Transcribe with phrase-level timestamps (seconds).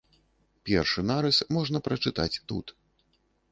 [0.69, 2.77] Першы нарыс можна прачытаць тут.